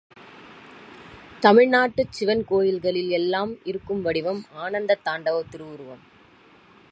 [1.41, 6.03] தமிழ்நாட்டுச் சிவன் கோயில்களில் எல்லாம் இருக்கும் வடிவம் ஆனந்தத் தாண்டவ திருஉருவம்.